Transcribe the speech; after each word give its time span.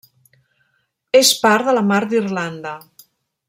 És 1.21 1.31
part 1.43 1.69
de 1.69 1.77
la 1.79 1.85
Mar 1.93 2.01
d'Irlanda. 2.15 2.77